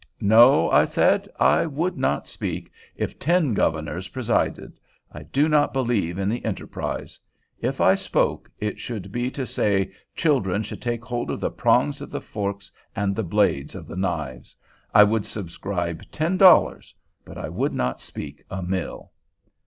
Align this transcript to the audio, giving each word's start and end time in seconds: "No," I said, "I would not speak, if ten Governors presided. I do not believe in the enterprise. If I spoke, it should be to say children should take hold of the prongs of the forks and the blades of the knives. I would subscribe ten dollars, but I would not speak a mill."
"No," 0.19 0.71
I 0.71 0.83
said, 0.85 1.29
"I 1.39 1.67
would 1.67 1.95
not 1.95 2.27
speak, 2.27 2.71
if 2.95 3.19
ten 3.19 3.53
Governors 3.53 4.07
presided. 4.07 4.79
I 5.11 5.21
do 5.21 5.47
not 5.47 5.73
believe 5.73 6.17
in 6.17 6.27
the 6.27 6.43
enterprise. 6.43 7.19
If 7.59 7.79
I 7.79 7.93
spoke, 7.93 8.49
it 8.59 8.79
should 8.79 9.11
be 9.11 9.29
to 9.29 9.45
say 9.45 9.91
children 10.15 10.63
should 10.63 10.81
take 10.81 11.05
hold 11.05 11.29
of 11.29 11.39
the 11.39 11.51
prongs 11.51 12.01
of 12.01 12.09
the 12.09 12.19
forks 12.19 12.71
and 12.95 13.15
the 13.15 13.21
blades 13.21 13.75
of 13.75 13.85
the 13.85 13.95
knives. 13.95 14.55
I 14.91 15.03
would 15.03 15.23
subscribe 15.27 16.01
ten 16.09 16.35
dollars, 16.35 16.95
but 17.23 17.37
I 17.37 17.49
would 17.49 17.71
not 17.75 17.99
speak 17.99 18.43
a 18.49 18.63
mill." 18.63 19.11